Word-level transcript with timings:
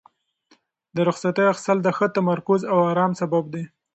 د 0.95 0.97
رخصتیو 1.09 1.51
اخیستل 1.53 1.77
د 1.83 1.87
ښه 1.97 2.07
تمرکز 2.17 2.61
او 2.71 2.77
ارام 2.91 3.11
سبب 3.21 3.43
دی. 3.53 3.63